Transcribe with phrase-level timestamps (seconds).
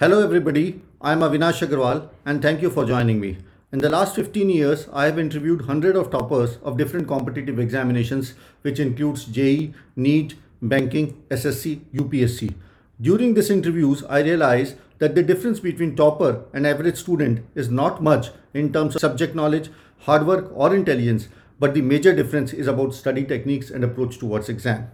[0.00, 0.82] Hello, everybody.
[1.00, 3.38] I'm Avinash Agarwal, and thank you for joining me.
[3.70, 8.34] In the last 15 years, I have interviewed hundreds of toppers of different competitive examinations,
[8.62, 12.54] which includes JEE, NEET, banking, SSC, UPSC.
[13.00, 18.02] During these interviews, I realized that the difference between topper and average student is not
[18.02, 19.70] much in terms of subject knowledge,
[20.00, 21.28] hard work, or intelligence,
[21.60, 24.90] but the major difference is about study techniques and approach towards exam.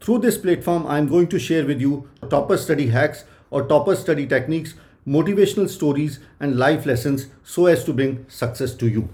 [0.00, 3.96] Through this platform, I am going to share with you topper study hacks or topper
[3.96, 4.74] study techniques,
[5.06, 9.08] motivational stories, and life lessons so as to bring success to you.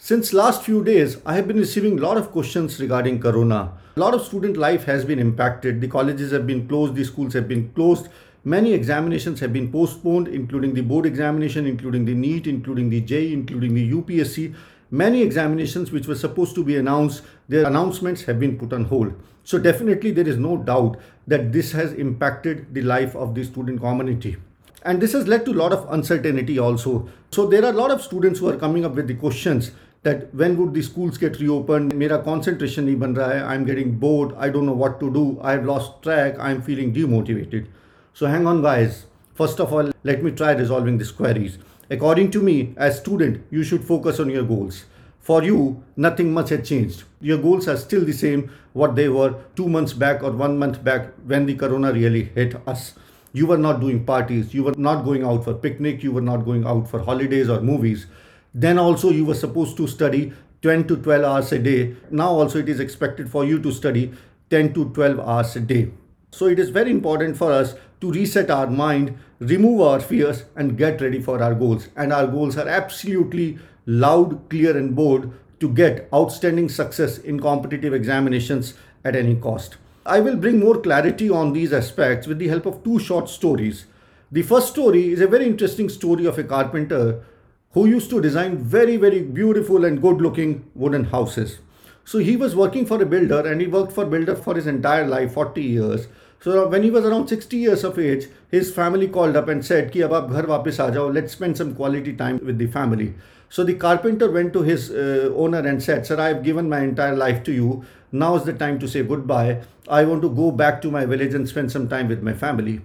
[0.00, 3.72] Since last few days, I have been receiving a lot of questions regarding Corona.
[3.96, 5.80] A lot of student life has been impacted.
[5.80, 8.08] The colleges have been closed, the schools have been closed.
[8.44, 13.32] Many examinations have been postponed, including the board examination, including the NEET, including the JEE,
[13.32, 14.54] including the UPSC
[14.90, 19.14] many examinations which were supposed to be announced, their announcements have been put on hold.
[19.44, 23.80] So, definitely, there is no doubt that this has impacted the life of the student
[23.80, 24.36] community.
[24.82, 27.08] And this has led to a lot of uncertainty also.
[27.30, 29.72] So, there are a lot of students who are coming up with the questions
[30.02, 31.94] that when would the schools get reopened?
[31.94, 33.54] Mera concentration nahi ban raha hai.
[33.54, 34.34] I'm getting bored.
[34.36, 35.38] I don't know what to do.
[35.42, 36.38] I've lost track.
[36.38, 37.66] I'm feeling demotivated.
[38.14, 39.06] So hang on guys.
[39.34, 41.58] First of all let me try resolving these queries
[41.90, 44.84] according to me as student you should focus on your goals.
[45.20, 47.04] For you nothing much has changed.
[47.20, 50.82] Your goals are still the same what they were 2 months back or 1 month
[50.82, 52.94] back when the corona really hit us.
[53.32, 54.54] You were not doing parties.
[54.54, 56.02] You were not going out for picnic.
[56.02, 58.06] You were not going out for holidays or movies.
[58.54, 61.96] Then also you were supposed to study 10 to 12 hours a day.
[62.10, 64.12] Now also it is expected for you to study
[64.50, 65.90] 10 to 12 hours a day.
[66.30, 70.76] So it is very important for us to reset our mind, remove our fears and
[70.76, 71.88] get ready for our goals.
[71.96, 77.92] And our goals are absolutely loud, clear and bold to get outstanding success in competitive
[77.92, 79.76] examinations at any cost.
[80.06, 83.86] I will bring more clarity on these aspects with the help of two short stories.
[84.30, 87.24] The first story is a very interesting story of a carpenter
[87.72, 91.58] who used to design very, very beautiful and good looking wooden houses.
[92.04, 95.06] So he was working for a builder and he worked for builder for his entire
[95.06, 96.08] life, 40 years.
[96.40, 99.90] So when he was around 60 years of age, his family called up and said,
[99.92, 103.14] Ki ab aap ghar wapis aa let's spend some quality time with the family.
[103.50, 106.80] So the carpenter went to his uh, owner and said, Sir, I have given my
[106.80, 107.84] entire life to you.
[108.12, 109.62] Now is the time to say goodbye.
[109.88, 112.82] I want to go back to my village and spend some time with my family.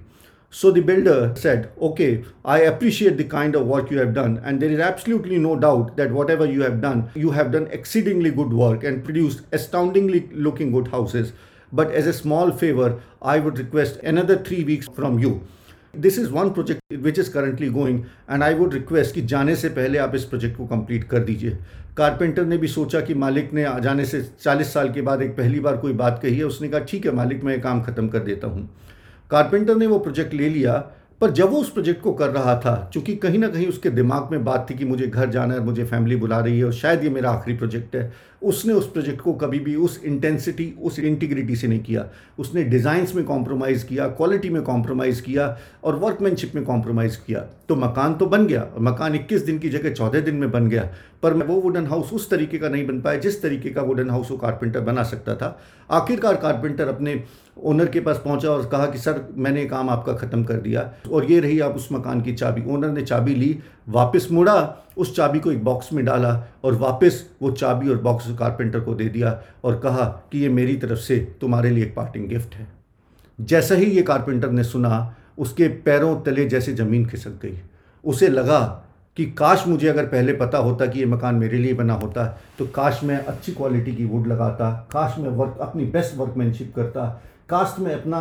[0.50, 4.62] So the builder said, Okay, I appreciate the kind of work you have done, and
[4.62, 8.53] there is absolutely no doubt that whatever you have done, you have done exceedingly good
[8.53, 11.34] work and produced astoundingly looking good houses.
[11.73, 15.34] But as a small favor, I would request another three weeks from you.
[15.94, 19.69] This is one project which is currently going and I would request कि जाने से
[19.69, 21.57] पहले आप इस project को complete कर दीजिए
[21.97, 25.59] carpenter ने भी सोचा कि मालिक ने जाने से 40 साल के बाद एक पहली
[25.59, 28.47] बार कोई बात कही है उसने कहा ठीक है मालिक मैं काम ख़त्म कर देता
[28.47, 28.69] हूँ
[29.31, 30.73] कारपेंटर ने वो प्रोजेक्ट ले लिया
[31.23, 34.31] पर जब वो उस प्रोजेक्ट को कर रहा था क्योंकि कहीं ना कहीं उसके दिमाग
[34.31, 37.03] में बात थी कि मुझे घर जाना है, मुझे फैमिली बुला रही है और शायद
[37.03, 38.11] ये मेरा आखिरी प्रोजेक्ट है,
[38.41, 42.06] उसने उस प्रोजेक्ट को कभी भी उस इंटेंसिटी उस इंटीग्रिटी से नहीं किया।
[42.39, 45.45] उसने डिज़ाइंस में कॉम्प्रोमाइज़ किया क्वालिटी में कॉम्प्रोमाइज़ किया
[45.84, 49.94] और वर्कमैनशिप में कॉम्प्रोमाइज़ किया। तो मकान तो बन गया मकान 21 दिन की जगह
[49.94, 50.84] चौदह दिन में बन गया,
[51.23, 54.31] पर वो वुडन हाउस उस तरीके का नहीं बन पाया जिस तरीके का वुडन हाउस
[54.31, 55.57] वो कारपेंटर बना सकता था।
[55.91, 57.16] आखिरकार कारपेंटर अपने
[57.58, 61.25] ओनर के पास पहुँचा और कहा कि, सर, मैंने काम आपका ख़त्म कर दिया। और
[61.25, 63.59] ये रही आप उस मकान की चाबी। ओनर ने चाबी ली,
[63.90, 68.28] वापस मुड़ा, उस चाबी को एक बॉक्स में डाला और वापस वो चाबी और बॉक्स
[68.40, 72.28] कारपेंटर को दे दिया और कहा कि, ये मेरी तरफ़ से तुम्हारे लिए एक पार्टिंग
[72.28, 72.68] गिफ्ट है।
[73.41, 77.59] जैसा ही ये कारपेंटर ने सुना, उसके पैरों तले जैसे ज़मीन खिसक गई।
[78.03, 78.59] उसे लगा
[79.18, 82.66] कि, काश मुझे अगर पहले पता होता कि ये मकान मेरे लिए बना होता तो
[82.66, 87.75] काश मैं अच्छी क्वालिटी की वुड लगाता, काश मैं वर्क अपनी बेस्ट वर्कमैनशिप करता काश
[87.79, 88.19] मैं अपना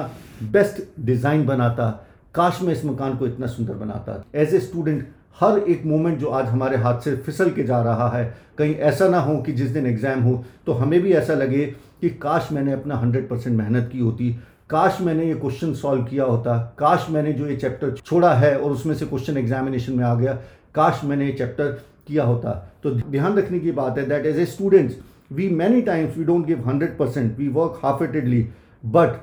[0.53, 1.89] बेस्ट डिज़ाइन बनाता
[2.35, 5.07] काश मैं इस मकान को इतना सुंदर बनाता। एज ए स्टूडेंट
[5.41, 8.25] हर एक मोमेंट जो आज हमारे हाथ से फिसल के जा रहा है,
[8.59, 11.65] कहीं ऐसा ना हो कि जिस दिन एग्ज़ाम हो तो हमें भी ऐसा लगे
[12.01, 14.31] कि काश मैंने अपना हंड्रेड परसेंट मेहनत की होती,
[14.71, 18.71] काश मैंने ये क्वेश्चन सॉल्व किया होता, काश मैंने जो ये चैप्टर छोड़ा है और
[18.71, 20.33] उसमें से क्वेश्चन एग्जामिनेशन में आ गया,
[20.75, 21.69] काश मैंने ये चैप्टर
[22.07, 22.51] किया होता।
[22.83, 24.97] तो ध्यान रखने की बात है that as a students
[25.33, 28.47] we many times we don't give hundred percent we work half heartedly
[28.85, 29.21] but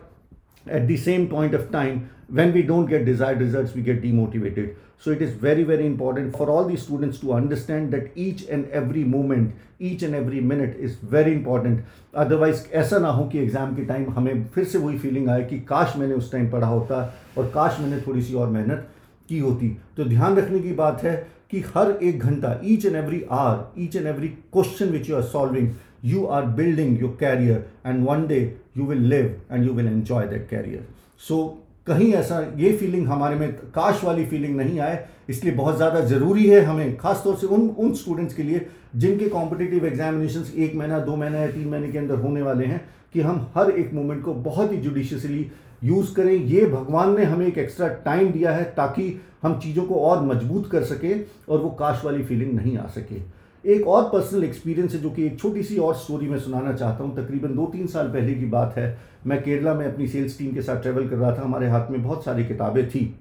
[0.67, 4.75] at the same point of time when we don't get desired results we get demotivated
[4.99, 8.67] so it is very very important for all these students to understand that each and
[8.71, 11.81] every moment each and every minute is very important
[12.13, 15.59] otherwise ऐसा ना हो कि exam के time हमें फिर से वही feeling आए कि
[15.69, 17.01] काश मैंने उस टाइम पढ़ा होता
[17.37, 18.87] और काश मैंने थोड़ी सी और मेहनत
[19.29, 21.15] की होती तो ध्यान रखने की बात है
[21.51, 25.21] कि हर एक घंटा each and every hour each and every question which you are
[25.29, 25.67] solving
[26.01, 30.27] you are building your career and one day you will live and you will enjoy
[30.27, 30.83] that career.
[31.27, 31.39] So,
[31.87, 36.45] कहीं ऐसा ये फीलिंग हमारे में काश वाली feeling नहीं आए, इसलिए बहुत ज़्यादा ज़रूरी
[36.47, 38.65] है हमें खासतौर से उन उन स्टूडेंट्स के लिए
[38.95, 42.81] जिनके कॉम्पिटिटिव एग्जामिनेशन एक महीना, दो महीना या तीन महीने के अंदर होने वाले हैं
[43.13, 45.45] कि हम हर एक मोमेंट को बहुत ही जुडिशियसली
[45.83, 49.09] यूज़ करें। ये भगवान ने हमें एक एक्स्ट्रा टाइम दिया है ताकि
[49.43, 53.19] हम चीज़ों को और मज़बूत कर सकें और वो काश वाली फीलिंग नहीं आ सके।
[53.63, 57.03] एक और पर्सनल एक्सपीरियंस है जो कि एक छोटी सी और स्टोरी मैं सुनाना चाहता
[57.03, 58.97] हूँ। तकरीबन दो तीन साल पहले की बात है।
[59.27, 62.01] मैं केरला में अपनी सेल्स टीम के साथ ट्रेवल कर रहा था। हमारे हाथ में
[62.03, 63.15] बहुत सारी किताबें थी।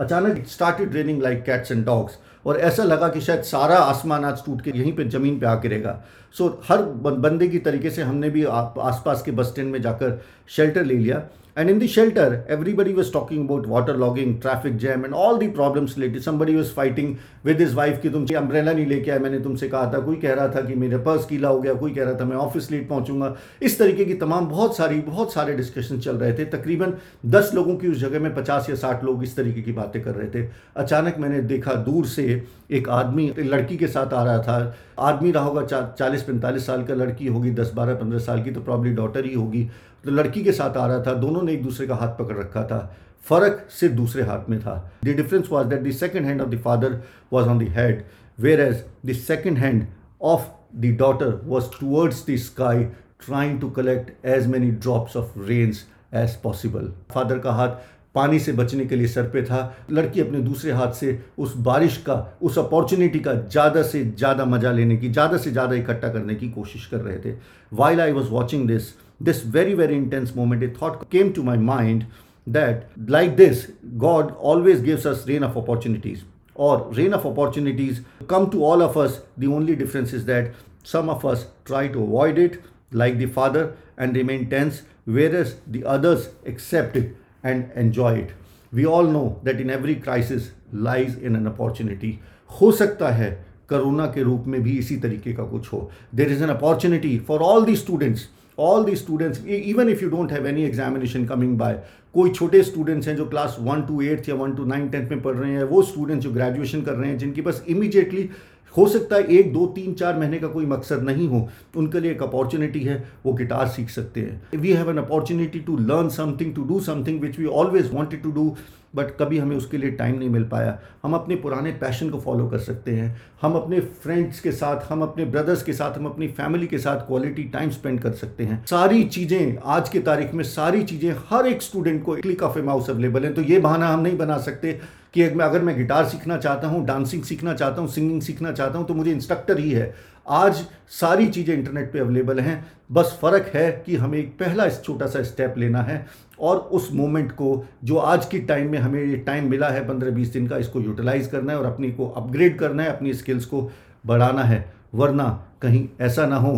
[0.00, 4.44] अचानक started raining like cats and dogs और ऐसा लगा कि शायद सारा आसमान आज
[4.46, 6.02] टूट के यहीं पे ज़मीन पे आके रहेगा।
[6.34, 10.84] सो हर बंदे की तरीके से हमने भी आसपास के बस स्टैंड में जाकर शेल्टर
[10.84, 11.22] ले लिया।
[11.56, 15.48] And in the shelter, everybody was talking about water logging, traffic jam, and all the
[15.48, 16.24] problems related.
[16.24, 17.12] Somebody was fighting
[17.44, 20.34] with his wife कि तुम अम्ब्रेला नहीं लेके आए मैंने तुमसे कहा था कोई कह
[20.34, 22.88] रहा था कि मेरे पर्स गीला हो गया कोई कह रहा था मैं ऑफ़िस लेट
[22.88, 26.94] पहुंचूँगा। इस तरीके की तमाम बहुत सारी बहुत सारे डिस्कशन चल रहे थे। तकरीबन
[27.26, 30.14] दस लोगों की उस जगह में पचास या साठ लोग इस तरीके की बातें कर
[30.14, 34.76] रहे थे। अचानक मैंने देखा दूर से एक आदमी लड़की के साथ आ रहा था।
[34.98, 38.50] आदमी रहा होगा चा, चालीस पैंतालीस साल का लड़की होगी दस बारह पंद्रह साल की
[38.50, 39.68] तो प्रॉब्ली डॉटर ही होगी।
[40.04, 42.64] तो लड़की के साथ आ रहा था, दोनों ने एक दूसरे का हाथ पकड़ रखा
[42.64, 42.96] था।
[43.26, 44.74] फ़र्क सिर्फ़ दूसरे हाथ में था।
[45.04, 47.00] The difference was that the second hand of the father
[47.32, 48.04] was on the head
[48.60, 49.86] whereas the second hand
[50.22, 50.46] of
[50.76, 52.84] the daughter was towards the sky
[53.26, 55.84] trying to collect as many drops of rains
[56.14, 57.82] as possible father का हाथ
[58.14, 59.60] पानी से बचने के लिए sir पे था।
[59.90, 64.72] लड़की अपने दूसरे हाथ से उस बारिश का, उस अपॉर्चुनिटी का ज़्यादा से ज़्यादा मज़ा
[64.72, 67.34] लेने की, ज़्यादा से ज़्यादा इकट्ठा करने की कोशिश कर रहे थे।
[67.72, 71.57] While I was watching this this very, very intense moment, a thought came to my
[71.57, 72.05] mind
[72.47, 76.23] that, like this, God always gives us rain of opportunities,
[76.55, 79.21] or rain of opportunities come to all of us.
[79.37, 80.51] The only difference is that
[80.83, 85.83] some of us try to avoid it, like the Father, and remain tense, whereas the
[85.85, 88.31] others accept it and enjoy it.
[88.71, 92.19] We all know that in every crisis lies in an opportunity.
[92.59, 93.29] हो सकता है
[93.69, 97.41] corona के रूप में भी इसी तरीके का कुछ हो there is an opportunity for
[97.47, 98.27] all the students
[98.58, 101.82] all the students even if you don't have any examination coming by
[102.14, 105.22] कोई छोटे स्टूडेंट्स हैं जो क्लास वन टू एट्थ या वन टू नाइन टेंथ में
[105.22, 108.28] पढ़ रहे हैं, वो स्टूडेंट्स जो ग्रेजुएशन कर रहे हैं, जिनकी बस इमीजिएटली
[108.76, 112.10] हो सकता है एक, दो, तीन, चार महीने का कोई मकसद नहीं हो। उनके लिए
[112.10, 116.54] एक अपॉर्चुनिटी है, वो गिटार सीख सकते हैं। We have an opportunity to learn something
[116.54, 118.54] to do something which we always wanted to do
[118.96, 122.46] but कभी हमें उसके लिए टाइम नहीं मिल पाया। हम अपने पुराने पैशन को फॉलो
[122.48, 126.28] कर सकते हैं। हम अपने फ्रेंड्स के साथ, हम अपने ब्रदर्स के साथ, हम अपनी
[126.28, 130.44] फैमिली के साथ क्वालिटी टाइम स्पेंड कर सकते हैं। सारी चीज़ें, आज की तारीख में
[130.44, 133.88] सारी चीज़ें हर एक स्टूडेंट को click of a mouse available हैं। तो ये बहाना
[133.88, 134.78] हम नहीं बना सकते।
[135.14, 138.86] कि अगर मैं गिटार सीखना चाहता हूँ, डांसिंग सीखना चाहता हूँ, सिंगिंग सीखना चाहता हूँ
[138.86, 139.94] तो मुझे इंस्ट्रक्टर ही है।
[140.26, 145.06] आज सारी चीज़ें इंटरनेट पे अवेलेबल हैं। बस फ़र्क है कि हमें एक पहला छोटा
[145.06, 146.04] सा स्टेप लेना है
[146.40, 150.10] और उस मोमेंट को, जो आज की टाइम में हमें ये टाइम मिला है, पंद्रह
[150.10, 153.44] बीस दिन का, इसको यूटिलाइज करना है और अपनी को अपग्रेड करना है, अपनी स्किल्स
[153.44, 153.70] को
[154.06, 154.64] बढ़ाना है।
[154.94, 155.28] वरना
[155.62, 156.56] कहीं ऐसा ना हो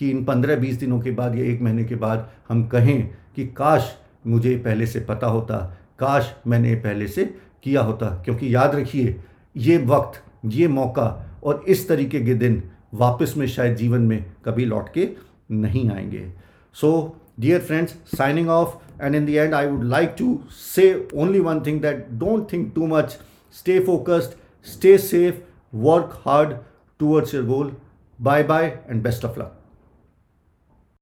[0.00, 3.46] कि इन पंद्रह बीस दिनों के बाद या एक महीने के बाद हम कहें कि,
[3.46, 3.94] काश
[4.26, 5.56] मुझे पहले से पता होता,
[5.98, 7.24] काश मैंने पहले से
[7.62, 9.20] किया होता, क्योंकि याद रखिए,
[9.56, 12.62] ये वक्त, ये मौका और इस तरीके के दिन
[12.94, 15.08] वापस में शायद जीवन में कभी लौट के
[15.50, 16.26] नहीं आएँगे।
[16.74, 21.40] So dear friends signing off and in the end I would like to say only
[21.40, 23.18] one thing that don't think too much
[23.58, 25.36] stay focused stay safe
[25.76, 26.56] work hard
[27.00, 27.72] towards your goal
[28.18, 29.57] bye bye and best of luck